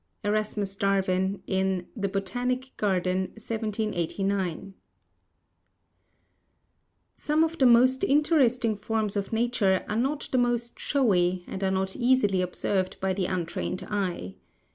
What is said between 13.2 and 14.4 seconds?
untrained eye.